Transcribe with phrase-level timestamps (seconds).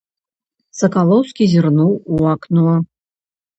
[0.79, 2.69] Сакалоўскі зірнуў у акно.